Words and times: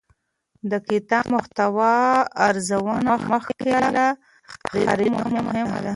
د 0.71 0.73
کتاب 0.89 1.23
محتوا 1.35 1.97
ارزونه 2.47 3.13
مخکې 3.31 3.73
له 3.95 4.05
خرید 4.51 5.13
مهمه 5.35 5.77
ده. 5.83 5.89